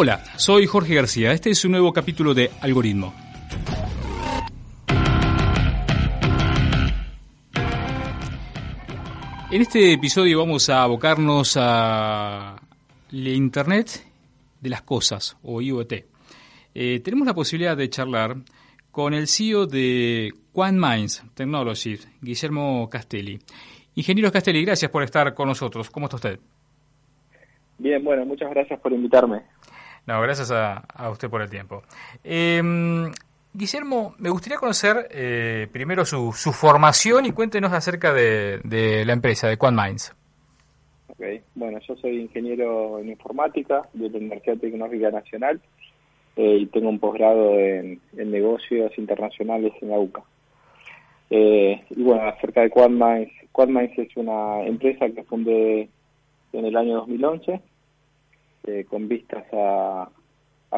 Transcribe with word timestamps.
Hola, 0.00 0.22
soy 0.36 0.64
Jorge 0.66 0.94
García. 0.94 1.32
Este 1.32 1.50
es 1.50 1.64
un 1.64 1.72
nuevo 1.72 1.92
capítulo 1.92 2.32
de 2.32 2.52
Algoritmo. 2.60 3.12
En 9.50 9.60
este 9.60 9.92
episodio 9.92 10.38
vamos 10.38 10.68
a 10.68 10.84
abocarnos 10.84 11.56
a 11.58 12.54
la 13.10 13.28
Internet 13.30 14.04
de 14.60 14.70
las 14.70 14.82
cosas 14.82 15.36
o 15.42 15.60
IoT. 15.60 15.92
Eh, 16.76 17.00
tenemos 17.00 17.26
la 17.26 17.34
posibilidad 17.34 17.76
de 17.76 17.90
charlar 17.90 18.36
con 18.92 19.14
el 19.14 19.26
CEO 19.26 19.66
de 19.66 20.32
QuantMinds 20.52 21.24
Technologies, 21.34 22.08
Guillermo 22.22 22.88
Castelli. 22.88 23.40
Ingeniero 23.96 24.30
Castelli, 24.30 24.64
gracias 24.64 24.92
por 24.92 25.02
estar 25.02 25.34
con 25.34 25.48
nosotros. 25.48 25.90
¿Cómo 25.90 26.06
está 26.06 26.14
usted? 26.14 26.38
Bien, 27.78 28.02
bueno, 28.04 28.24
muchas 28.26 28.50
gracias 28.50 28.78
por 28.78 28.92
invitarme. 28.92 29.42
No, 30.08 30.22
gracias 30.22 30.50
a, 30.50 31.10
usted 31.10 31.28
por 31.28 31.42
el 31.42 31.50
tiempo. 31.50 31.82
Em, 32.24 33.12
Guillermo, 33.52 34.14
me 34.18 34.30
gustaría 34.30 34.56
conocer 34.56 35.06
eh, 35.10 35.68
primero 35.70 36.06
su, 36.06 36.32
su, 36.32 36.50
formación 36.50 37.26
y 37.26 37.32
cuéntenos 37.32 37.74
acerca 37.74 38.14
de, 38.14 39.04
la 39.04 39.12
empresa, 39.12 39.48
de 39.48 39.58
QuantMinds. 39.58 40.16
Ok, 41.08 41.20
bueno, 41.56 41.78
yo 41.86 41.94
soy 41.96 42.22
ingeniero 42.22 42.98
en 43.00 43.10
informática 43.10 43.82
de 43.92 44.08
la 44.08 44.16
Universidad 44.16 44.56
Tecnológica 44.56 45.10
Nacional 45.10 45.60
eh, 46.36 46.56
y 46.56 46.66
tengo 46.68 46.88
un 46.88 47.00
posgrado 47.00 47.58
en, 47.58 48.00
negocios 48.16 48.96
internacionales 48.96 49.74
en 49.82 49.90
la 49.90 49.98
UCA. 49.98 50.22
Eh, 51.28 51.84
y 51.90 52.02
bueno, 52.02 52.22
acerca 52.22 52.62
de 52.62 52.70
QuantMinds, 52.70 53.30
QuantMinds 53.52 53.98
es 53.98 54.16
una 54.16 54.62
empresa 54.62 55.06
que 55.10 55.22
fundé 55.24 55.90
en 56.54 56.64
el 56.64 56.74
año 56.78 56.94
2011 57.00 57.60
eh, 58.70 58.84
con 58.84 59.08
vistas 59.08 59.44
a, 59.52 60.10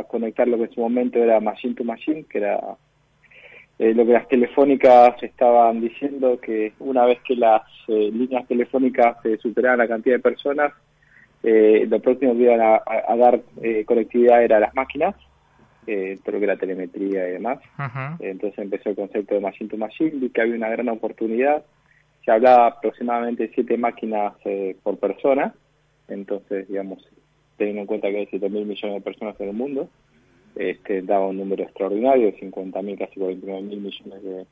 conectar 0.06 0.46
lo 0.46 0.56
que 0.56 0.64
en 0.64 0.70
su 0.70 0.80
momento 0.80 1.18
era 1.18 1.40
machine 1.40 1.74
to 1.74 1.82
machine, 1.82 2.24
que 2.24 2.38
era 2.38 2.60
eh, 3.80 3.92
lo 3.92 4.06
que 4.06 4.12
las 4.12 4.28
telefónicas 4.28 5.20
estaban 5.20 5.80
diciendo, 5.80 6.38
que 6.40 6.72
una 6.78 7.04
vez 7.04 7.18
que 7.22 7.34
las 7.34 7.62
eh, 7.88 8.10
líneas 8.12 8.46
telefónicas 8.46 9.16
superaban 9.42 9.80
la 9.80 9.88
cantidad 9.88 10.14
de 10.14 10.22
personas, 10.22 10.72
lo 11.42 12.00
próximo 12.00 12.34
que 12.34 12.42
iban 12.42 12.60
a, 12.60 13.16
dar 13.16 13.40
conectividad 13.86 14.44
era 14.44 14.60
las 14.60 14.74
máquinas, 14.74 15.16
todo 15.84 16.32
lo 16.32 16.38
que 16.38 16.44
era 16.44 16.56
telemetría 16.56 17.28
y 17.28 17.32
demás. 17.32 17.58
entonces 18.20 18.58
empezó 18.60 18.90
el 18.90 18.96
concepto 18.96 19.34
de 19.34 19.40
machine 19.40 19.70
to 19.70 19.76
machine, 19.76 20.12
vi 20.12 20.30
que 20.30 20.42
había 20.42 20.54
una 20.54 20.68
gran 20.68 20.88
oportunidad. 20.90 21.64
Se 22.24 22.30
hablaba 22.30 22.66
aproximadamente 22.68 23.48
de 23.48 23.54
siete 23.54 23.76
máquinas 23.76 24.34
por 24.84 24.98
persona, 24.98 25.52
entonces, 26.08 26.68
digamos, 26.68 27.02
teniendo 27.60 27.82
en 27.82 27.86
cuenta 27.86 28.08
que 28.08 28.16
hay 28.16 28.26
7 28.26 28.48
mil 28.48 28.64
millones 28.64 28.96
de 28.96 29.00
personas 29.02 29.38
en 29.38 29.48
el 29.48 29.54
mundo, 29.54 29.90
este, 30.56 31.02
daba 31.02 31.26
un 31.26 31.36
número 31.36 31.62
extraordinario, 31.62 32.32
50 32.40 32.80
mil, 32.80 32.98
casi 32.98 33.20
49 33.20 33.62
mil 33.62 33.80
millones 33.80 34.46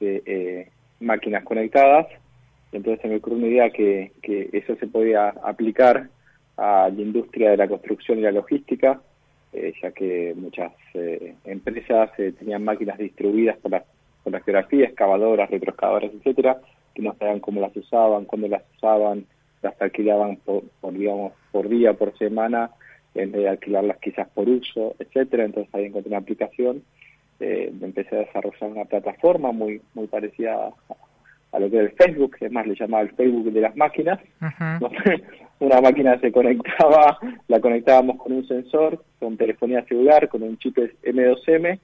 de, 0.00 0.22
eh, 0.26 0.68
máquinas 0.98 1.44
conectadas. 1.44 2.08
Entonces 2.72 3.00
se 3.00 3.08
me 3.08 3.16
ocurrió 3.16 3.38
una 3.38 3.46
idea 3.46 3.70
que, 3.70 4.10
eso 4.52 4.74
se 4.74 4.88
podía 4.88 5.28
aplicar 5.28 6.08
a 6.56 6.90
la 6.92 7.00
industria 7.00 7.52
de 7.52 7.56
la 7.56 7.68
construcción 7.68 8.18
y 8.18 8.22
la 8.22 8.32
logística, 8.32 9.00
eh, 9.52 9.72
ya 9.80 9.92
que 9.92 10.34
muchas 10.36 10.72
eh, 10.94 11.36
empresas 11.44 12.10
tenían 12.16 12.64
máquinas 12.64 12.98
distribuidas 12.98 13.56
por 13.58 13.70
la, 13.70 13.84
por 14.24 14.32
la 14.32 14.40
geografía, 14.40 14.86
excavadoras, 14.86 15.48
retroexcavadoras, 15.50 16.10
etcétera, 16.14 16.58
que 16.92 17.02
no 17.02 17.14
sabían 17.14 17.38
cómo 17.38 17.60
las 17.60 17.76
usaban, 17.76 18.24
cuándo 18.24 18.48
las 18.48 18.64
usaban, 18.76 19.24
las 19.64 19.80
alquilaban 19.80 20.36
por, 20.36 20.62
digamos, 20.92 21.32
por 21.50 21.68
día, 21.68 21.94
por 21.94 22.16
semana, 22.18 22.70
en 23.14 23.32
vez 23.32 23.42
de 23.42 23.48
alquilarlas 23.48 23.98
quizás 23.98 24.28
por 24.28 24.48
uso, 24.48 24.94
etcétera. 24.98 25.44
Entonces 25.44 25.74
ahí 25.74 25.86
encontré 25.86 26.10
una 26.10 26.18
aplicación, 26.18 26.82
eh, 27.40 27.72
empecé 27.80 28.14
a 28.16 28.20
desarrollar 28.20 28.70
una 28.70 28.84
plataforma 28.84 29.52
muy 29.52 29.80
muy 29.94 30.06
parecida 30.06 30.70
a, 31.52 31.58
lo 31.58 31.70
que 31.70 31.76
era 31.76 31.86
el 31.86 31.92
Facebook, 31.92 32.36
es 32.40 32.52
más, 32.52 32.66
le 32.66 32.74
llamaba 32.74 33.04
el 33.04 33.12
Facebook 33.12 33.52
de 33.52 33.60
las 33.60 33.76
máquinas. 33.76 34.20
una 35.60 35.80
máquina 35.80 36.20
se 36.20 36.30
conectaba, 36.30 37.18
la 37.48 37.60
conectábamos 37.60 38.18
con 38.18 38.32
un 38.32 38.46
sensor, 38.46 39.02
con 39.18 39.36
telefonía 39.36 39.84
celular, 39.84 40.28
con 40.28 40.42
un 40.42 40.58
chip 40.58 40.76
M2M, 40.76 41.78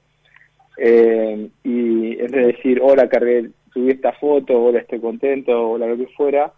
eh, 0.76 1.48
y 1.64 2.20
es 2.20 2.32
decir, 2.32 2.80
hola, 2.82 3.08
cargué, 3.08 3.50
subí 3.72 3.90
esta 3.90 4.12
foto, 4.12 4.60
hola, 4.60 4.80
estoy 4.80 5.00
contento, 5.00 5.70
hola, 5.70 5.86
lo 5.86 5.96
que 5.96 6.08
fuera, 6.08 6.52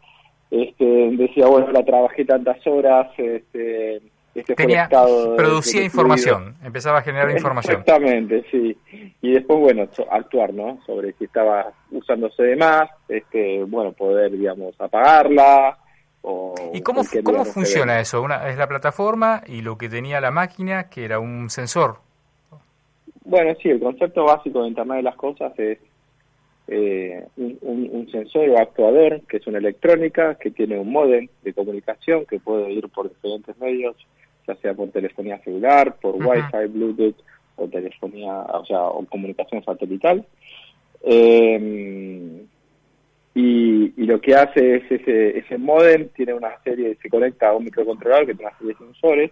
este, 0.53 0.85
decía, 1.13 1.47
bueno, 1.47 1.73
la 1.73 1.83
trabajé 1.83 2.27
tantas 2.27 2.59
horas, 2.67 3.09
este, 3.17 4.03
este 4.35 4.55
producía 4.55 5.83
información, 5.83 6.57
empezaba 6.63 6.99
a 6.99 7.03
generar 7.03 7.31
información. 7.31 7.81
Exactamente, 7.81 8.45
sí. 8.51 8.77
Y 9.23 9.33
después, 9.33 9.59
bueno, 9.61 9.89
actuar, 10.11 10.53
¿no? 10.53 10.79
Sobre 10.85 11.15
si 11.15 11.25
estaba 11.25 11.73
usándose 11.91 12.43
de 12.43 12.57
más, 12.57 12.91
este, 13.09 13.65
bueno, 13.65 13.93
poder, 13.93 14.31
digamos, 14.33 14.79
apagarla. 14.79 15.79
O 16.21 16.55
¿Y 16.75 16.83
cómo, 16.83 17.01
cómo 17.25 17.47
funciona 17.47 17.99
eso? 17.99 18.21
Una, 18.21 18.49
es 18.51 18.59
la 18.59 18.69
plataforma 18.69 19.43
y 19.47 19.63
lo 19.63 19.79
que 19.79 19.89
tenía 19.89 20.21
la 20.21 20.31
máquina, 20.31 20.91
que 20.91 21.07
era 21.07 21.19
un 21.19 21.49
sensor. 21.49 21.97
Bueno, 23.25 23.55
sí, 23.63 23.71
el 23.71 23.81
concepto 23.81 24.25
básico 24.25 24.63
de 24.63 24.69
Internet 24.69 24.99
de 24.99 25.03
las 25.03 25.17
Cosas 25.17 25.59
es 25.59 25.79
eh, 26.69 27.27
un, 27.37 28.09
sensor 28.11 28.49
o 28.51 28.59
actuador 28.59 29.23
que 29.23 29.39
es 29.39 29.47
una 29.47 29.59
electrónica 29.59 30.37
que 30.37 30.51
tiene 30.51 30.79
un 30.79 30.93
modem 30.93 31.29
de 31.43 31.53
comunicación 31.53 32.25
que 32.27 32.39
puede 32.39 32.71
ir 32.71 32.89
por 32.89 33.09
diferentes 33.09 33.59
medios, 33.59 33.97
ya 34.47 34.55
sea 34.57 34.75
por 34.75 34.91
telefonía 34.91 35.39
celular, 35.43 35.97
por 36.01 36.15
Wi-Fi, 36.15 36.67
Bluetooth 36.69 37.17
o 37.57 37.69
telefonía, 37.69 38.33
o 38.33 38.65
sea, 38.65 38.83
o 38.85 39.05
comunicación 39.07 39.65
satelital. 39.65 40.25
Em, 41.03 42.47
y, 43.35 44.07
lo 44.07 44.21
que 44.21 44.35
hace 44.35 44.77
es 44.77 44.91
ese, 44.91 45.39
ese 45.39 45.59
modem 45.59 46.09
tiene 46.11 46.35
una 46.35 46.61
serie, 46.63 46.97
se 47.01 47.09
conecta 47.09 47.49
a 47.49 47.57
un 47.57 47.65
microcontrolador 47.65 48.27
que 48.27 48.35
tiene 48.35 48.51
una 48.51 48.59
serie 48.59 48.75
de 48.75 48.79
sensores, 48.79 49.31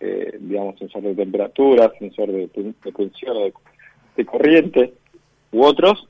eh, 0.00 0.38
digamos, 0.40 0.78
sensor 0.78 1.02
de 1.02 1.14
temperatura, 1.14 1.92
sensor 1.98 2.32
de, 2.32 2.48
de 2.48 2.92
tensión, 2.92 3.36
de, 3.36 3.52
de 4.16 4.24
corriente 4.24 4.94
u 5.52 5.62
otros, 5.62 6.08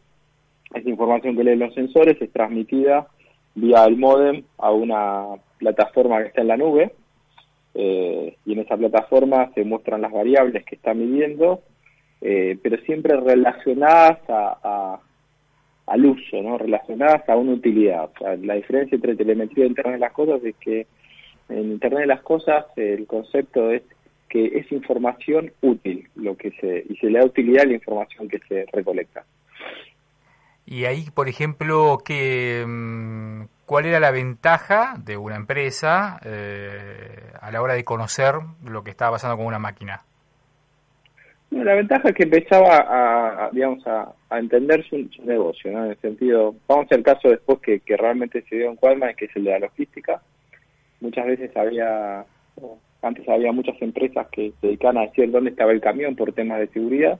esa 0.74 0.88
información 0.88 1.36
que 1.36 1.44
leen 1.44 1.58
los 1.58 1.74
sensores 1.74 2.20
es 2.20 2.32
transmitida 2.32 3.08
vía 3.54 3.84
el 3.84 3.96
modem 3.96 4.44
a 4.58 4.70
una 4.70 5.24
plataforma 5.58 6.22
que 6.22 6.28
está 6.28 6.42
en 6.42 6.48
la 6.48 6.56
nube 6.56 6.92
eh, 7.74 8.36
y 8.44 8.52
en 8.52 8.60
esa 8.60 8.76
plataforma 8.76 9.50
se 9.54 9.64
muestran 9.64 10.02
las 10.02 10.12
variables 10.12 10.64
que 10.64 10.76
está 10.76 10.94
midiendo, 10.94 11.62
eh, 12.20 12.58
pero 12.62 12.78
siempre 12.78 13.16
relacionadas 13.16 14.18
a, 14.28 15.00
al 15.86 16.06
uso, 16.06 16.42
¿no? 16.42 16.58
relacionadas 16.58 17.28
a 17.28 17.36
una 17.36 17.52
utilidad. 17.52 18.10
la 18.42 18.54
diferencia 18.54 18.94
entre 18.94 19.16
telemetría 19.16 19.64
e 19.64 19.68
Internet 19.68 19.94
de 19.94 20.00
las 20.00 20.12
Cosas 20.12 20.44
es 20.44 20.54
que 20.56 20.86
en 21.48 21.72
Internet 21.72 22.00
de 22.00 22.06
las 22.06 22.22
Cosas 22.22 22.66
el 22.76 23.06
concepto 23.06 23.70
es 23.70 23.82
que 24.30 24.46
es 24.58 24.72
información 24.72 25.52
útil 25.60 26.08
lo 26.14 26.36
que 26.36 26.52
se 26.52 26.86
y 26.88 26.96
se 26.96 27.10
le 27.10 27.18
da 27.18 27.26
utilidad 27.26 27.64
a 27.64 27.66
la 27.66 27.74
información 27.74 28.28
que 28.28 28.38
se 28.48 28.64
recolecta. 28.72 29.24
Y 30.64 30.84
ahí, 30.84 31.06
por 31.12 31.28
ejemplo, 31.28 31.98
que, 32.04 32.64
mm, 32.64 33.42
¿cuál 33.66 33.86
era 33.86 33.98
la 33.98 34.12
ventaja 34.12 34.94
de 35.04 35.16
una 35.16 35.34
empresa 35.34 36.20
eh, 36.24 37.32
a 37.40 37.50
la 37.50 37.60
hora 37.60 37.74
de 37.74 37.84
conocer 37.84 38.34
lo 38.64 38.84
que 38.84 38.90
estaba 38.90 39.12
pasando 39.12 39.36
con 39.36 39.46
una 39.46 39.58
máquina? 39.58 40.02
la 41.50 41.74
ventaja 41.74 42.10
es 42.10 42.14
que 42.14 42.22
empezaba 42.22 42.86
a, 42.88 43.50
digamos, 43.50 43.84
a, 43.86 44.14
entender 44.30 44.84
su, 44.88 44.96
negocio, 45.24 45.72
¿no? 45.72 45.84
En 45.84 45.90
el 45.90 45.98
sentido, 45.98 46.54
vamos 46.68 46.86
al 46.92 47.02
caso 47.02 47.28
después 47.28 47.58
que, 47.58 47.82
realmente 47.96 48.42
se 48.48 48.54
dio 48.54 48.70
en 48.70 48.76
Cuadma, 48.76 49.12
que 49.14 49.24
es 49.24 49.34
el 49.34 49.44
de 49.44 49.50
la 49.50 49.58
logística. 49.58 50.22
Muchas 51.00 51.26
veces 51.26 51.56
había, 51.56 52.24
antes 53.02 53.28
había 53.28 53.52
muchas 53.52 53.80
empresas 53.80 54.26
que 54.28 54.52
se 54.60 54.66
dedicaban 54.66 54.98
a 54.98 55.06
decir 55.06 55.30
dónde 55.30 55.50
estaba 55.50 55.72
el 55.72 55.80
camión 55.80 56.16
por 56.16 56.32
temas 56.32 56.60
de 56.60 56.68
seguridad 56.68 57.18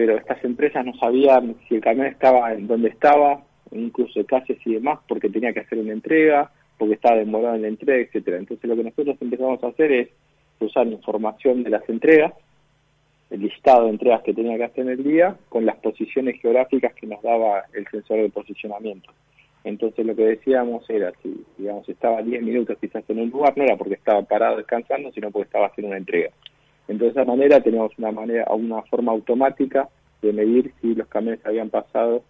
pero 0.00 0.16
estas 0.16 0.42
empresas 0.44 0.82
no 0.84 0.94
sabían 0.94 1.56
si 1.68 1.74
el 1.74 1.82
camión 1.82 2.06
estaba 2.06 2.54
en 2.54 2.66
donde 2.66 2.88
estaba, 2.88 3.42
incluso 3.70 4.24
casi 4.24 4.56
y 4.64 4.72
demás, 4.72 4.98
porque 5.06 5.28
tenía 5.28 5.52
que 5.52 5.60
hacer 5.60 5.78
una 5.78 5.92
entrega, 5.92 6.50
porque 6.78 6.94
estaba 6.94 7.16
demorado 7.16 7.56
en 7.56 7.62
la 7.62 7.68
entrega, 7.68 8.00
etcétera. 8.00 8.38
Entonces 8.38 8.68
lo 8.68 8.76
que 8.76 8.84
nosotros 8.84 9.16
empezamos 9.20 9.62
a 9.62 9.66
hacer 9.66 9.92
es 9.92 10.08
usar 10.58 10.86
información 10.86 11.62
de 11.62 11.68
las 11.68 11.86
entregas, 11.86 12.32
el 13.28 13.40
listado 13.40 13.84
de 13.84 13.90
entregas 13.90 14.22
que 14.22 14.32
tenía 14.32 14.56
que 14.56 14.64
hacer 14.64 14.84
en 14.86 14.92
el 14.92 15.04
día, 15.04 15.36
con 15.50 15.66
las 15.66 15.76
posiciones 15.76 16.40
geográficas 16.40 16.94
que 16.94 17.06
nos 17.06 17.22
daba 17.22 17.64
el 17.74 17.86
sensor 17.88 18.22
de 18.22 18.30
posicionamiento. 18.30 19.12
Entonces 19.64 20.06
lo 20.06 20.16
que 20.16 20.24
decíamos 20.24 20.88
era, 20.88 21.12
si 21.22 21.44
digamos 21.58 21.88
estaba 21.88 22.22
10 22.22 22.42
minutos 22.42 22.78
quizás 22.80 23.04
en 23.08 23.20
un 23.20 23.30
lugar, 23.30 23.56
no 23.56 23.64
era 23.64 23.76
porque 23.76 23.94
estaba 23.94 24.22
parado 24.22 24.56
descansando, 24.56 25.12
sino 25.12 25.30
porque 25.30 25.46
estaba 25.46 25.66
haciendo 25.66 25.88
una 25.88 25.98
entrega. 25.98 26.30
Entonces, 26.88 27.14
de 27.14 27.20
esa 27.20 27.30
manera 27.30 27.60
teníamos 27.60 27.92
una 27.98 28.10
manera, 28.10 28.46
una 28.52 28.82
forma 28.82 29.12
automática 29.12 29.88
de 30.22 30.32
medir 30.32 30.72
si 30.80 30.94
los 30.94 31.06
camiones 31.08 31.44
habían 31.44 31.70
pasado, 31.70 32.24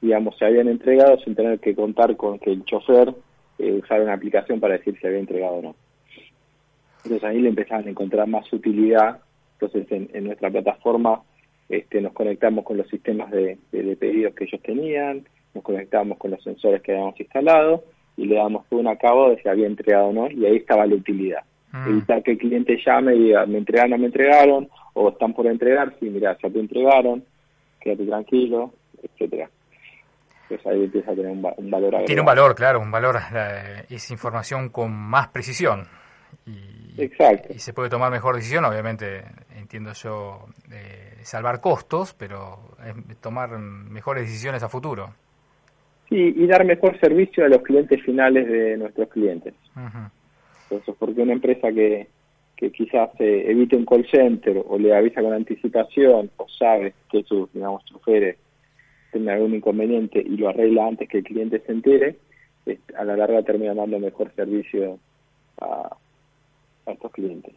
digamos, 0.00 0.36
se 0.36 0.44
habían 0.44 0.68
entregado 0.68 1.18
sin 1.20 1.34
tener 1.34 1.60
que 1.60 1.74
contar 1.74 2.16
con 2.16 2.38
que 2.38 2.52
el 2.52 2.64
chofer 2.64 3.14
eh, 3.58 3.72
usara 3.72 4.02
una 4.02 4.14
aplicación 4.14 4.60
para 4.60 4.74
decir 4.74 4.98
si 5.00 5.06
había 5.06 5.20
entregado 5.20 5.54
o 5.54 5.62
no. 5.62 5.76
Entonces 7.04 7.24
ahí 7.24 7.40
le 7.40 7.48
empezaban 7.48 7.86
a 7.86 7.90
encontrar 7.90 8.28
más 8.28 8.52
utilidad. 8.52 9.20
Entonces 9.60 9.86
en, 9.90 10.24
nuestra 10.24 10.50
plataforma 10.50 11.22
este, 11.68 12.00
nos 12.00 12.12
conectamos 12.12 12.64
con 12.64 12.76
los 12.76 12.88
sistemas 12.88 13.30
de, 13.30 13.58
pedidos 13.70 14.34
que 14.34 14.44
ellos 14.44 14.60
tenían, 14.62 15.24
nos 15.54 15.64
conectamos 15.64 16.18
con 16.18 16.30
los 16.30 16.42
sensores 16.42 16.82
que 16.82 16.92
habíamos 16.92 17.18
instalado 17.20 17.84
y 18.16 18.26
le 18.26 18.36
damos 18.36 18.66
todo 18.68 18.80
un 18.80 18.88
acabo 18.88 19.30
de 19.30 19.42
si 19.42 19.48
había 19.48 19.66
entregado 19.66 20.06
o 20.06 20.12
no, 20.12 20.30
y 20.30 20.44
ahí 20.44 20.56
estaba 20.56 20.86
la 20.86 20.94
utilidad. 20.94 21.42
Mm. 21.72 21.88
Evitar 21.88 22.22
que 22.22 22.32
el 22.32 22.38
cliente 22.38 22.78
llame 22.84 23.14
y 23.14 23.24
diga, 23.24 23.46
me 23.46 23.58
entregaron 23.58 23.94
o 23.94 23.98
me 23.98 24.06
entregaron, 24.06 24.68
o 24.94 25.08
están 25.08 25.32
por 25.32 25.46
entregar, 25.46 25.94
sí, 25.98 26.10
mira, 26.10 26.36
ya 26.42 26.50
te 26.50 26.60
entregaron, 26.60 27.24
quédate 27.80 28.06
tranquilo, 28.06 28.72
etcétera 29.02 29.48
pues 30.56 30.66
ahí 30.66 30.84
empieza 30.84 31.12
a 31.12 31.14
tener 31.14 31.30
un, 31.30 31.42
valor 31.42 31.94
agregado. 31.94 32.04
Tiene 32.04 32.20
un 32.20 32.26
valor, 32.26 32.54
claro, 32.54 32.80
un 32.80 32.90
valor, 32.90 33.18
eh, 33.34 33.84
es 33.88 34.10
información 34.10 34.68
con 34.68 34.92
más 34.92 35.28
precisión. 35.28 35.88
Y, 36.46 36.94
Exacto. 36.98 37.54
Y 37.54 37.58
se 37.58 37.72
puede 37.72 37.88
tomar 37.88 38.10
mejor 38.10 38.36
decisión, 38.36 38.64
obviamente, 38.66 39.24
entiendo 39.56 39.92
yo, 39.94 40.46
eh, 40.70 41.18
salvar 41.22 41.60
costos, 41.60 42.12
pero 42.12 42.76
tomar 43.20 43.58
mejores 43.58 44.24
decisiones 44.24 44.62
a 44.62 44.68
futuro. 44.68 45.14
Sí, 46.12 46.34
y 46.36 46.46
dar 46.46 46.64
mejor 46.66 46.98
servicio 47.00 47.44
a 47.44 47.48
los 47.48 47.62
clientes 47.62 48.02
finales 48.02 48.46
de 48.46 48.76
nuestros 48.76 49.08
clientes. 49.08 49.54
Entonces, 50.64 50.94
porque 50.98 51.22
una 51.22 51.32
empresa 51.32 51.72
que, 51.72 52.06
que 52.54 52.70
quizás 52.70 53.08
eh, 53.18 53.44
evite 53.46 53.76
un 53.76 53.86
call 53.86 54.06
center 54.10 54.62
o 54.66 54.78
le 54.78 54.94
avisa 54.94 55.22
con 55.22 55.32
anticipación 55.32 56.30
o 56.36 56.46
sabe 56.48 56.92
que 57.10 57.22
sus, 57.22 57.50
digamos, 57.52 57.82
choferes 57.86 58.36
tiene 59.10 59.32
algún 59.32 59.54
inconveniente 59.54 60.20
y 60.20 60.36
lo 60.36 60.50
arregla 60.50 60.86
antes 60.86 61.08
que 61.08 61.18
el 61.18 61.24
cliente 61.24 61.60
se 61.60 61.72
entere, 61.72 62.18
a 62.96 63.04
la 63.04 63.16
larga 63.16 63.42
termina 63.42 63.74
dando 63.74 63.98
mejor 63.98 64.30
servicio 64.34 64.98
a, 65.60 65.96
estos 66.86 67.12
clientes. 67.12 67.54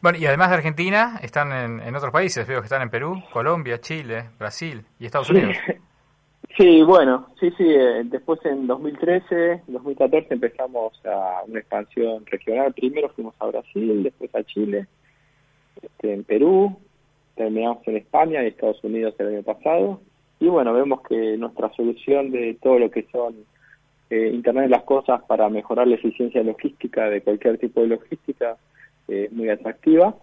Bueno, 0.00 0.18
y 0.18 0.26
además 0.26 0.50
de 0.50 0.56
Argentina, 0.56 1.18
están 1.22 1.80
en, 1.82 1.94
otros 1.94 2.12
países, 2.12 2.46
veo 2.46 2.60
que 2.60 2.66
están 2.66 2.82
en 2.82 2.90
Perú, 2.90 3.20
Colombia, 3.32 3.80
Chile, 3.80 4.30
Brasil 4.38 4.84
y 4.98 5.06
Estados 5.06 5.30
Unidos. 5.30 5.56
Sí, 5.66 5.72
bueno, 6.58 7.26
sí, 7.38 7.50
sí, 7.58 7.64
eh, 7.66 8.02
después 8.04 8.40
en 8.46 8.66
2013, 8.66 9.62
2014 9.66 10.32
empezamos 10.32 10.98
a 11.04 11.42
una 11.46 11.60
expansión 11.60 12.24
regional, 12.24 12.72
primero 12.72 13.10
fuimos 13.10 13.34
a 13.40 13.46
Brasil, 13.46 14.02
después 14.02 14.34
a 14.34 14.42
Chile, 14.44 14.86
este, 15.82 16.14
en 16.14 16.24
Perú, 16.24 16.74
terminamos 17.34 17.86
en 17.86 17.98
España 17.98 18.42
y 18.42 18.46
Estados 18.46 18.82
Unidos 18.82 19.14
el 19.18 19.28
año 19.28 19.42
pasado, 19.42 20.00
y 20.40 20.46
bueno, 20.46 20.72
vemos 20.72 21.02
que 21.02 21.36
nuestra 21.36 21.70
solución 21.74 22.30
de 22.30 22.56
todo 22.62 22.78
lo 22.78 22.90
que 22.90 23.06
son 23.12 23.34
eh, 24.08 24.30
Internet 24.32 24.64
de 24.64 24.70
las 24.70 24.84
Cosas 24.84 25.22
para 25.24 25.50
mejorar 25.50 25.86
la 25.86 25.96
eficiencia 25.96 26.42
logística 26.42 27.10
de 27.10 27.20
cualquier 27.20 27.58
tipo 27.58 27.82
de 27.82 27.88
logística 27.88 28.56
eh, 29.08 29.24
es 29.26 29.32
muy 29.32 29.48
atractiva. 29.50 30.14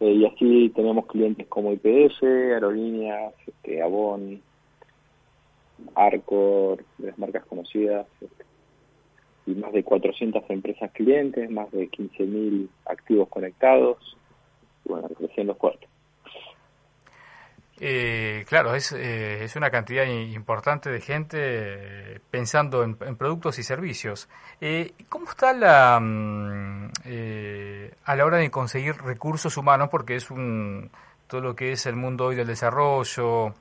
Y 0.00 0.26
así 0.26 0.72
tenemos 0.74 1.06
clientes 1.06 1.46
como 1.46 1.72
IPS, 1.72 2.24
Aerolíneas, 2.24 3.34
este, 3.46 3.80
Avon, 3.80 4.42
Arcor, 5.94 6.84
las 6.98 7.18
marcas 7.18 7.44
conocidas, 7.46 8.06
y 9.46 9.52
más 9.54 9.72
de 9.72 9.82
400 9.82 10.42
empresas 10.50 10.90
clientes, 10.92 11.50
más 11.50 11.70
de 11.72 11.90
15.000 11.90 12.68
activos 12.86 13.28
conectados, 13.28 14.16
y 14.84 14.88
bueno, 14.90 15.08
creciendo 15.08 15.54
fuerte. 15.54 15.86
Eh, 17.84 18.44
claro, 18.46 18.76
es, 18.76 18.92
eh, 18.92 19.42
es 19.42 19.56
una 19.56 19.68
cantidad 19.68 20.04
importante 20.04 20.88
de 20.88 21.00
gente 21.00 21.38
eh, 21.40 22.20
pensando 22.30 22.84
en, 22.84 22.94
productos 22.94 23.58
y 23.58 23.64
servicios. 23.64 24.28
Eh, 24.60 24.92
¿Cómo 25.08 25.28
está 25.28 25.52
la 25.52 25.98
mm, 26.00 26.90
a 28.04 28.16
la 28.16 28.24
hora 28.24 28.36
de 28.36 28.50
conseguir 28.52 28.94
recursos 29.02 29.56
humanos? 29.56 29.88
Porque 29.90 30.14
es 30.14 30.30
un 30.30 30.92
todo 31.26 31.40
lo 31.40 31.56
que 31.56 31.72
es 31.72 31.86
el 31.86 31.96
mundo 31.96 32.26
hoy 32.26 32.36
del 32.36 32.46
desarrollo, 32.46 33.54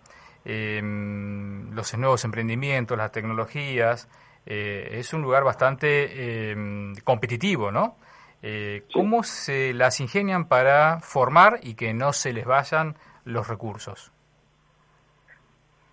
em, 0.45 1.71
los 1.73 1.97
nuevos 1.97 2.23
emprendimientos, 2.25 2.97
las 2.97 3.11
tecnologías, 3.11 4.09
es 4.43 5.13
un 5.13 5.21
lugar 5.21 5.43
bastante 5.43 6.51
em, 6.51 6.95
competitivo, 7.03 7.71
¿no? 7.71 7.95
¿Cómo 8.91 9.21
se 9.21 9.71
las 9.73 9.99
ingenian 9.99 10.47
para 10.47 10.99
formar 10.99 11.59
y 11.61 11.75
que 11.75 11.93
no 11.93 12.11
se 12.11 12.33
les 12.33 12.45
vayan 12.45 12.95
los 13.23 13.47
recursos? 13.47 14.11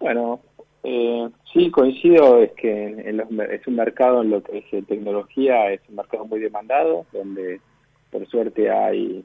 Bueno, 0.01 0.41
eh, 0.85 1.29
sí, 1.53 1.71
coincido, 1.71 2.43
es 2.43 2.53
que 2.53 3.05
es 3.51 3.67
un 3.67 3.77
mercado 3.77 4.23
en 4.23 4.31
lo 4.31 4.43
que 4.43 4.59
es 4.59 4.65
eh, 4.73 4.83
tecnología, 4.87 5.73
es 5.73 5.81
un 5.89 5.97
mercado 5.97 6.25
muy 6.25 6.41
demandado, 6.41 7.05
donde 7.13 7.61
por 8.11 8.27
suerte 8.29 8.71
hay, 8.71 9.25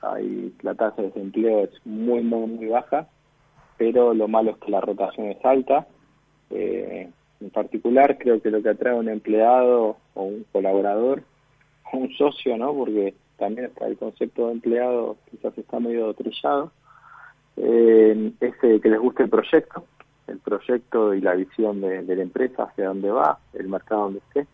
hay 0.00 0.54
la 0.62 0.74
tasa 0.74 1.02
de 1.02 1.08
desempleo 1.08 1.64
es 1.64 1.70
muy, 1.84 2.22
muy, 2.22 2.46
muy 2.46 2.66
baja, 2.66 3.08
pero 3.76 4.14
lo 4.14 4.28
malo 4.28 4.52
es 4.52 4.56
que 4.58 4.70
la 4.70 4.80
rotación 4.80 5.28
es 5.28 5.44
alta. 5.44 5.86
Eh, 6.50 7.10
en 7.40 7.50
particular, 7.50 8.16
creo 8.18 8.40
que 8.40 8.50
lo 8.50 8.62
que 8.62 8.70
atrae 8.70 8.94
a 8.94 8.96
un 8.96 9.08
empleado 9.08 9.96
o 10.14 10.22
un 10.22 10.46
colaborador 10.52 11.22
o 11.92 11.98
un 11.98 12.12
socio, 12.16 12.56
¿no? 12.56 12.72
Porque 12.74 13.14
también 13.36 13.66
está 13.66 13.86
el 13.86 13.98
concepto 13.98 14.46
de 14.46 14.52
empleado 14.54 15.16
quizás 15.30 15.56
está 15.58 15.78
medio 15.78 16.12
trillado, 16.14 16.72
eh, 17.56 18.32
es 18.40 18.56
que 18.56 18.80
les 18.82 19.00
guste 19.00 19.24
el 19.24 19.30
proyecto, 19.30 19.84
el 20.26 20.38
proyecto 20.38 21.14
y 21.14 21.20
la 21.20 21.34
visión 21.34 21.80
de, 21.80 22.02
la 22.02 22.22
empresa 22.22 22.64
hacia 22.64 22.88
dónde 22.88 23.10
va, 23.10 23.38
el 23.54 23.68
mercado 23.68 24.02
donde 24.04 24.20
esté. 24.20 24.46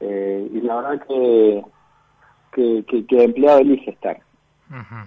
Eh, 0.00 0.50
y 0.52 0.60
la 0.60 0.76
verdad 0.76 1.06
que, 1.06 1.64
que, 2.52 3.06
que, 3.06 3.16
el 3.16 3.22
empleado 3.22 3.60
elige 3.60 3.90
estar, 3.90 4.20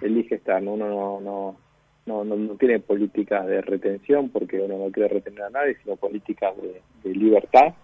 elige 0.00 0.36
estar, 0.36 0.62
uno 0.62 0.88
no, 0.88 1.20
no, 1.20 1.56
no, 2.06 2.24
no, 2.24 2.54
tiene 2.54 2.80
políticas 2.80 3.46
de 3.46 3.60
retención 3.60 4.30
porque 4.30 4.60
uno 4.60 4.78
no 4.78 4.90
quiere 4.90 5.08
retener 5.08 5.42
a 5.42 5.50
nadie, 5.50 5.76
sino 5.82 5.96
políticas 5.96 6.54
de, 6.56 7.14
libertad. 7.14 7.74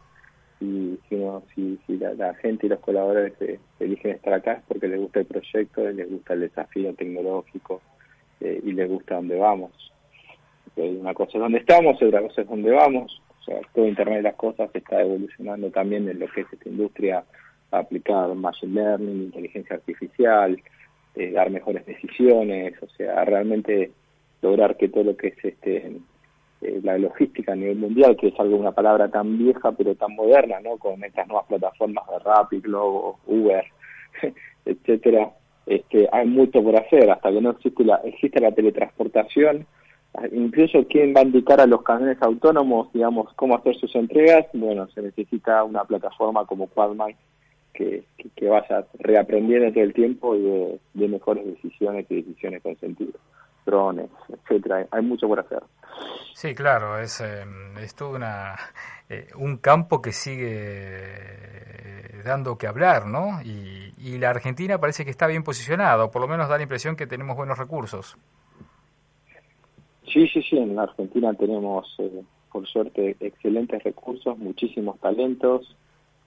Y 0.60 0.98
si, 1.08 1.16
uno, 1.16 1.42
si, 1.54 1.78
si 1.86 1.96
la, 1.96 2.34
gente 2.34 2.66
y 2.66 2.68
los 2.68 2.80
colaboradores 2.80 3.34
eligen 3.80 4.12
estar 4.12 4.32
acá 4.32 4.52
es 4.52 4.62
porque 4.68 4.88
les 4.88 5.00
gusta 5.00 5.20
el 5.20 5.26
proyecto, 5.26 5.88
les 5.90 6.08
gusta 6.08 6.34
el 6.34 6.40
desafío 6.40 6.94
tecnológico 6.94 7.80
eh, 8.40 8.60
y 8.64 8.72
les 8.72 8.88
gusta 8.88 9.16
dónde 9.16 9.36
vamos 9.36 9.92
una 10.76 11.14
cosa 11.14 11.32
es 11.34 11.40
donde 11.40 11.58
estamos 11.58 12.00
otra 12.02 12.22
cosa 12.22 12.42
es 12.42 12.48
donde 12.48 12.70
vamos. 12.70 13.20
O 13.40 13.44
sea, 13.44 13.60
todo 13.74 13.86
Internet 13.86 14.18
de 14.18 14.22
las 14.22 14.34
cosas 14.34 14.70
está 14.74 15.00
evolucionando 15.00 15.70
también 15.70 16.08
en 16.08 16.20
lo 16.20 16.28
que 16.28 16.42
es 16.42 16.52
esta 16.52 16.68
industria 16.68 17.24
aplicada 17.70 18.34
Machine 18.34 18.74
Learning, 18.74 19.22
inteligencia 19.22 19.76
artificial, 19.76 20.60
eh, 21.16 21.32
dar 21.32 21.50
mejores 21.50 21.84
decisiones, 21.86 22.74
o 22.82 22.88
sea, 22.90 23.24
realmente 23.24 23.90
lograr 24.42 24.76
que 24.76 24.88
todo 24.88 25.04
lo 25.04 25.16
que 25.16 25.28
es 25.28 25.44
este 25.44 25.96
eh, 26.60 26.80
la 26.82 26.98
logística 26.98 27.52
a 27.52 27.56
nivel 27.56 27.76
mundial, 27.76 28.16
que 28.16 28.28
es 28.28 28.38
algo 28.38 28.56
una 28.56 28.72
palabra 28.72 29.08
tan 29.08 29.38
vieja 29.38 29.72
pero 29.72 29.94
tan 29.94 30.14
moderna, 30.14 30.60
¿no? 30.60 30.76
Con 30.76 31.02
estas 31.02 31.26
nuevas 31.26 31.46
plataformas 31.46 32.04
de 32.06 32.18
Rapid, 32.18 32.62
Globo, 32.62 33.18
Uber, 33.26 33.64
etcétera, 34.64 35.32
este, 35.66 36.08
hay 36.12 36.26
mucho 36.26 36.62
por 36.62 36.76
hacer, 36.76 37.10
hasta 37.10 37.30
que 37.32 37.40
no 37.40 37.50
existe 37.50 37.84
la, 37.84 37.96
existe 38.04 38.40
la 38.40 38.52
teletransportación, 38.52 39.66
incluso 40.32 40.86
quién 40.88 41.14
va 41.14 41.20
a 41.20 41.24
indicar 41.24 41.60
a 41.60 41.66
los 41.66 41.82
camiones 41.82 42.20
autónomos, 42.20 42.92
digamos, 42.92 43.32
cómo 43.34 43.56
hacer 43.56 43.76
sus 43.76 43.94
entregas, 43.94 44.46
bueno, 44.52 44.88
se 44.88 45.02
necesita 45.02 45.64
una 45.64 45.84
plataforma 45.84 46.44
como 46.46 46.66
Quadmind 46.68 47.16
que, 47.72 48.04
que, 48.36 48.48
vaya 48.48 48.86
reaprendiendo 48.98 49.72
todo 49.72 49.84
el 49.84 49.94
tiempo 49.94 50.36
y 50.36 50.42
de, 50.94 51.08
mejores 51.08 51.46
decisiones 51.46 52.06
y 52.10 52.16
decisiones 52.16 52.62
con 52.62 52.76
sentido. 52.76 53.18
Drones, 53.64 54.10
etcétera, 54.28 54.86
hay 54.90 55.02
mucho 55.02 55.28
por 55.28 55.40
hacer. 55.40 55.62
Sí, 56.34 56.54
claro, 56.54 56.98
es, 56.98 57.20
eh, 57.20 57.44
es 57.80 57.94
todo 57.94 58.16
una, 58.16 58.56
eh, 59.08 59.28
un 59.36 59.58
campo 59.58 60.00
que 60.00 60.12
sigue 60.12 60.48
eh, 60.50 62.22
dando 62.24 62.56
que 62.56 62.66
hablar, 62.66 63.06
¿no? 63.06 63.40
Y, 63.42 63.92
y 63.98 64.18
la 64.18 64.30
Argentina 64.30 64.78
parece 64.78 65.04
que 65.04 65.10
está 65.10 65.26
bien 65.26 65.44
posicionada, 65.44 66.04
o 66.04 66.10
por 66.10 66.22
lo 66.22 66.28
menos 66.28 66.48
da 66.48 66.56
la 66.56 66.62
impresión 66.62 66.96
que 66.96 67.06
tenemos 67.06 67.36
buenos 67.36 67.58
recursos. 67.58 68.16
Sí, 70.12 70.26
sí, 70.28 70.42
sí, 70.42 70.58
en 70.58 70.74
la 70.76 70.82
Argentina 70.82 71.32
tenemos, 71.34 71.94
eh, 71.98 72.22
por 72.50 72.66
suerte, 72.66 73.16
excelentes 73.20 73.82
recursos, 73.82 74.36
muchísimos 74.36 74.98
talentos, 75.00 75.76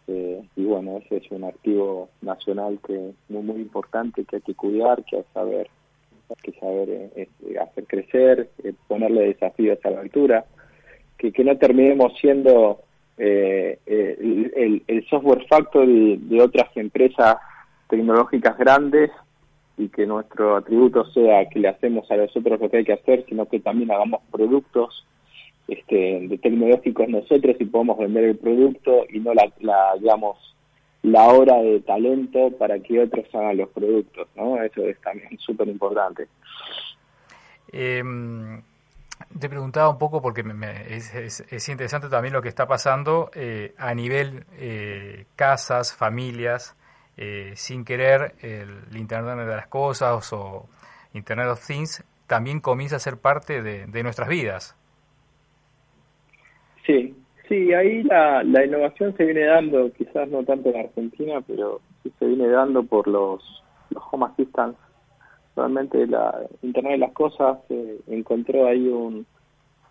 eh, 0.07 0.47
y 0.55 0.63
bueno, 0.63 0.97
ese 0.97 1.17
es 1.17 1.31
un 1.31 1.43
activo 1.43 2.09
nacional 2.21 2.79
que 2.85 3.13
muy, 3.29 3.43
muy 3.43 3.61
importante, 3.61 4.23
que 4.25 4.37
hay 4.37 4.41
que 4.41 4.55
cuidar, 4.55 5.03
que 5.03 5.17
hay 5.17 5.23
que 5.23 5.33
saber, 5.33 5.69
que 6.41 6.51
saber 6.53 6.89
eh, 6.89 7.09
este, 7.15 7.59
hacer 7.59 7.85
crecer, 7.85 8.49
ponerle 8.87 9.27
desafíos 9.27 9.79
a 9.83 9.89
la 9.89 10.01
altura, 10.01 10.45
que, 11.17 11.31
que 11.31 11.43
no 11.43 11.57
terminemos 11.57 12.13
siendo 12.19 12.81
el, 13.17 14.83
el, 14.87 15.07
software 15.07 15.45
factory 15.47 16.17
de 16.17 16.41
otras 16.41 16.67
empresas 16.75 17.37
tecnológicas 17.87 18.57
grandes 18.57 19.09
y 19.77 19.87
que 19.89 20.05
nuestro 20.05 20.57
atributo 20.57 21.05
sea 21.11 21.47
que 21.47 21.59
le 21.59 21.69
hacemos 21.69 22.09
a 22.11 22.17
los 22.17 22.35
otros 22.35 22.59
lo 22.59 22.69
que 22.69 22.77
hay 22.77 22.85
que 22.85 22.93
hacer, 22.93 23.25
sino 23.27 23.45
que 23.45 23.59
también 23.59 23.91
hagamos 23.91 24.21
productos 24.31 25.05
este, 25.67 26.27
tecnológicos 26.41 27.07
nosotros 27.09 27.55
y 27.59 27.65
podemos 27.65 27.97
vender 27.97 28.25
el 28.25 28.37
producto 28.37 29.05
y 29.09 29.19
no 29.19 29.33
la, 29.33 29.51
la 29.59 29.95
digamos, 29.99 30.54
la 31.05 31.27
hora 31.27 31.57
de 31.57 31.79
talento 31.81 32.51
para 32.57 32.79
que 32.79 32.99
otros 32.99 33.25
hagan 33.33 33.57
los 33.57 33.69
productos, 33.69 34.27
¿no? 34.35 34.61
Eso 34.61 34.83
es 34.83 34.99
también 35.01 35.37
súper 35.39 35.67
importante. 35.67 36.27
Em, 37.71 38.61
te 39.39 39.49
preguntaba 39.49 39.89
un 39.89 39.97
poco 39.97 40.21
porque 40.21 40.43
es, 40.89 41.69
interesante 41.69 42.09
también 42.09 42.33
lo 42.33 42.41
que 42.41 42.49
está 42.49 42.67
pasando 42.67 43.29
eh, 43.33 43.73
a 43.77 43.93
nivel 43.93 44.45
eh, 44.57 45.25
casas, 45.35 45.93
familias, 45.93 46.75
eh, 47.17 47.53
sin 47.55 47.85
querer 47.85 48.35
el 48.41 48.97
Internet 48.97 49.47
de 49.47 49.55
las 49.55 49.67
Cosas 49.67 50.33
o 50.33 50.67
Internet 51.13 51.47
of 51.47 51.65
Things 51.65 52.03
también 52.27 52.59
comienza 52.59 52.95
a 52.95 52.99
ser 52.99 53.17
parte 53.17 53.61
de, 53.61 54.03
nuestras 54.03 54.27
vidas. 54.27 54.75
Sí, 56.85 57.14
sí, 57.47 57.73
ahí 57.73 58.03
la, 58.03 58.43
la 58.43 58.65
innovación 58.65 59.15
se 59.17 59.25
viene 59.25 59.45
dando, 59.45 59.91
quizás 59.93 60.27
no 60.29 60.43
tanto 60.43 60.69
en 60.69 60.77
Argentina, 60.77 61.41
pero 61.45 61.81
sí 62.03 62.11
se 62.19 62.25
viene 62.25 62.47
dando 62.47 62.83
por 62.83 63.07
los, 63.07 63.63
los 63.89 64.03
Home 64.11 64.27
Assistants. 64.27 64.79
Realmente 65.55 66.05
la 66.07 66.41
Internet 66.61 66.93
de 66.93 66.97
las 66.99 67.13
Cosas 67.13 67.59
eh, 67.69 67.99
encontró 68.07 68.67
ahí 68.67 68.87
un, 68.87 69.25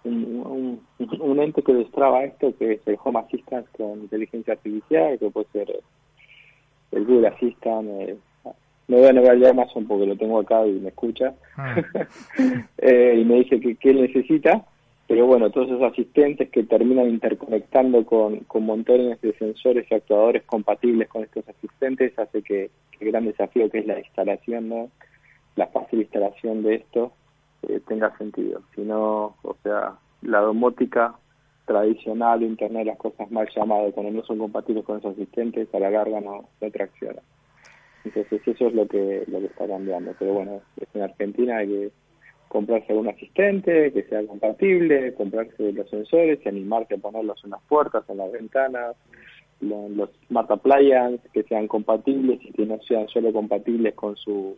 un, 0.04 0.80
un, 0.98 1.40
ente 1.40 1.62
que 1.62 1.72
destraba 1.72 2.24
esto, 2.24 2.54
que 2.58 2.72
es 2.72 2.86
el 2.86 2.98
Home 3.02 3.20
Assistant 3.20 3.66
con 3.76 4.00
inteligencia 4.00 4.54
artificial, 4.54 5.18
que 5.18 5.30
puede 5.30 5.46
ser 5.52 5.80
el 6.92 7.04
Google 7.04 7.28
Assistant, 7.28 7.88
eh, 7.88 8.16
me 8.86 8.98
voy 8.98 9.06
a 9.06 9.12
negar 9.12 9.38
ya 9.38 9.50
Amazon 9.50 9.86
porque 9.86 10.06
lo 10.06 10.16
tengo 10.16 10.38
acá 10.38 10.66
y 10.66 10.72
me 10.72 10.88
escucha 10.88 11.34
ah. 11.56 11.76
eh, 12.78 13.18
y 13.18 13.24
me 13.24 13.36
dice 13.36 13.58
que, 13.60 13.76
que 13.76 13.90
él 13.90 14.02
necesita, 14.02 14.64
pero 15.06 15.26
bueno, 15.26 15.50
todos 15.50 15.68
esos 15.68 15.82
asistentes 15.82 16.50
que 16.50 16.64
terminan 16.64 17.08
interconectando 17.08 18.06
con, 18.06 18.40
con 18.40 18.64
montones 18.64 19.20
de 19.20 19.34
sensores 19.34 19.86
y 19.90 19.94
actuadores 19.94 20.44
compatibles 20.44 21.08
con 21.08 21.24
estos 21.24 21.46
asistentes 21.48 22.18
hace 22.18 22.42
que, 22.42 22.70
el 23.00 23.08
gran 23.10 23.24
desafío 23.24 23.68
que 23.68 23.80
es 23.80 23.86
la 23.86 23.98
instalación, 23.98 24.68
¿no? 24.68 24.88
la 25.56 25.66
fácil 25.66 26.00
instalación 26.00 26.62
de 26.62 26.76
esto 26.76 27.12
eh, 27.68 27.80
tenga 27.86 28.16
sentido. 28.18 28.62
Si 28.74 28.82
no, 28.82 29.36
o 29.42 29.56
sea, 29.62 29.94
la 30.22 30.40
domótica 30.40 31.14
tradicional, 31.66 32.42
Internet, 32.42 32.86
las 32.86 32.98
cosas 32.98 33.30
mal 33.30 33.48
llamadas, 33.54 33.92
cuando 33.94 34.12
no 34.12 34.24
son 34.24 34.38
compatibles 34.38 34.84
con 34.84 34.98
esos 34.98 35.12
asistentes, 35.12 35.72
a 35.74 35.78
la 35.78 35.90
larga 35.90 36.20
no, 36.20 36.48
no 36.60 36.70
tracciona. 36.70 37.20
Entonces 38.04 38.46
eso 38.46 38.66
es 38.68 38.74
lo 38.74 38.86
que, 38.86 39.24
lo 39.26 39.40
que 39.40 39.46
está 39.46 39.66
cambiando. 39.66 40.14
Pero 40.18 40.34
bueno, 40.34 40.60
en 40.92 41.02
Argentina 41.02 41.64
que 41.64 41.90
comprarse 42.48 42.92
un 42.92 43.08
asistente 43.08 43.92
que 43.92 44.04
sea 44.04 44.24
compatible, 44.26 45.14
comprarse 45.14 45.72
los 45.72 45.88
sensores 45.90 46.38
y 46.44 46.48
animarse 46.48 46.94
a 46.94 46.98
ponerlos 46.98 47.40
en 47.44 47.50
las 47.50 47.62
puertas, 47.62 48.04
en 48.08 48.18
las 48.18 48.30
ventanas, 48.32 48.96
los, 49.60 50.10
smart 50.28 50.50
appliances 50.50 51.30
que 51.32 51.42
sean 51.44 51.66
compatibles 51.68 52.38
y 52.42 52.52
que 52.52 52.66
no 52.66 52.78
sean 52.86 53.08
solo 53.08 53.32
compatibles 53.32 53.94
con 53.94 54.16
su 54.16 54.56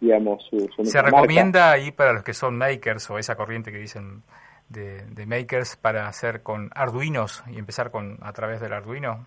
digamos 0.00 0.44
su, 0.50 0.68
se 0.84 1.00
recomienda 1.00 1.72
ahí 1.72 1.90
para 1.90 2.12
los 2.12 2.22
que 2.22 2.34
son 2.34 2.58
makers 2.58 3.08
o 3.10 3.18
esa 3.18 3.34
corriente 3.34 3.72
que 3.72 3.78
dicen 3.78 4.22
de, 4.68 5.06
de 5.06 5.26
makers 5.26 5.76
para 5.76 6.06
hacer 6.06 6.42
con 6.42 6.70
arduinos 6.74 7.42
y 7.50 7.58
empezar 7.58 7.90
con 7.90 8.18
a 8.20 8.32
través 8.32 8.60
del 8.60 8.74
arduino 8.74 9.24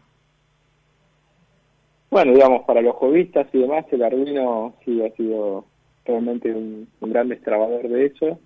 bueno, 2.11 2.33
digamos, 2.33 2.63
para 2.63 2.81
los 2.81 2.95
hobbyistas 2.95 3.47
y 3.53 3.59
demás, 3.59 3.85
el 3.91 4.03
Arduino 4.03 4.73
sí 4.83 4.99
ha 5.03 5.15
sido 5.15 5.65
realmente 6.05 6.51
un, 6.53 6.87
gran 7.01 7.29
destrabador 7.29 7.87
de 7.87 8.05
eso. 8.07 8.39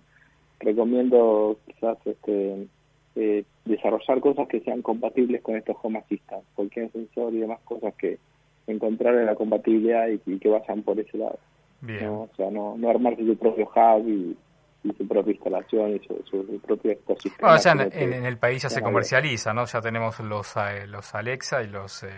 Recomiendo 0.60 1.57
quizás 1.65 1.98
este, 2.05 2.67
eh, 3.15 3.43
desarrollar 3.65 4.19
cosas 4.19 4.48
que 4.48 4.62
sean 4.62 4.81
compatibles 4.81 5.41
con 5.41 5.55
estos 5.55 5.75
Home 5.81 6.00
Assistant, 6.00 6.43
cualquier 6.55 6.91
sensor 6.91 7.33
y 7.33 7.39
demás 7.39 7.60
cosas 7.63 7.93
que 7.95 8.19
encontrar 8.67 9.15
en 9.15 9.25
la 9.25 9.36
compatibilidad 9.36 10.07
y, 10.07 10.39
que 10.39 10.50
vayan 10.50 10.83
por 10.83 11.00
ese 11.00 11.17
lado. 11.17 11.39
Bien. 11.81 12.07
O 12.07 12.29
sea, 12.38 12.50
no, 12.50 12.77
no 12.77 12.89
armarse 12.89 13.25
su 13.25 13.36
propio 13.36 13.69
hub 13.75 14.07
y, 14.07 14.38
y 14.83 14.93
su 14.93 15.07
propia 15.07 15.31
instalación 15.31 15.95
y 15.95 16.00
su, 16.29 16.62
propio 16.62 16.91
ecosistema. 16.91 17.53
o 17.53 17.57
sea, 17.57 17.72
en, 17.74 18.25
el 18.25 18.38
país 18.38 18.63
ya 18.63 18.69
se 18.69 18.81
comercializa, 18.81 19.53
¿no? 19.53 19.65
Ya 19.65 19.81
tenemos 19.81 20.19
los 20.19 20.55
eh, 20.57 20.88
los 20.88 21.15
Alexa 21.15 21.63
y 21.63 21.67
los, 21.67 22.03
eh, 22.03 22.10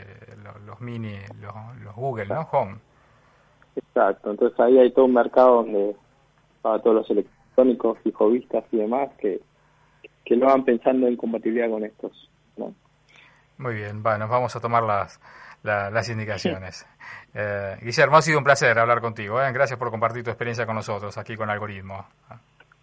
los, 0.66 0.82
Mini, 0.82 1.16
los, 1.40 1.96
Google, 1.96 2.28
¿no? 2.28 2.42
Home. 2.52 2.78
Exacto, 3.76 4.32
entonces 4.32 4.60
ahí 4.60 4.78
hay 4.78 4.92
todo 4.92 5.06
un 5.06 5.14
mercado 5.14 5.58
donde 5.58 5.96
para 6.62 6.80
todos 6.80 6.96
los 6.96 7.10
electrónicos 7.10 7.98
y 8.04 8.12
hobbyistas 8.12 8.64
y 8.72 8.78
demás 8.78 9.10
que, 9.20 9.42
que 10.24 10.36
lo 10.36 10.48
van 10.48 10.64
pensando 10.64 11.08
en 11.08 11.18
compatibilidad 11.18 11.70
con 11.70 11.84
estos, 11.84 12.30
¿no? 12.58 12.74
Muy 13.58 13.76
bien, 13.76 14.04
bueno, 14.04 14.28
vamos 14.28 14.56
a 14.56 14.60
tomar 14.60 14.84
las, 14.84 15.20
las 15.64 16.10
indicaciones. 16.10 16.86
Eh, 17.38 17.76
Guillermo, 17.82 18.16
ha 18.16 18.22
sido 18.22 18.38
un 18.38 18.46
placer 18.46 18.80
hablar 18.80 19.02
contigo. 19.02 19.36
Gracias 19.36 19.78
por 19.78 19.92
compartir 19.92 20.24
tu 20.24 20.30
experiencia 20.30 20.66
con 20.66 20.76
nosotros 20.76 21.18
aquí 21.18 21.36
con 21.36 21.50
Algoritmo. 21.50 22.08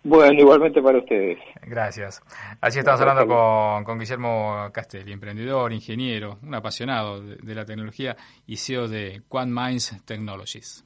Bueno, 0.04 0.40
igualmente 0.40 0.82
para 0.82 0.98
ustedes. 0.98 1.38
Gracias. 1.62 2.20
Así 2.60 2.80
estamos 2.80 3.00
hablando 3.00 3.26
con, 3.26 3.84
con, 3.84 3.98
Guillermo 3.98 4.68
Castelli, 4.72 5.12
emprendedor, 5.12 5.72
ingeniero, 5.72 6.38
un 6.42 6.54
apasionado 6.54 7.20
de, 7.20 7.36
de 7.36 7.54
la 7.54 7.64
tecnología 7.64 8.16
y 8.46 8.56
CEO 8.56 8.88
de 8.88 9.22
Quant 9.28 9.52
Minds 9.52 10.04
Technologies. 10.04 10.84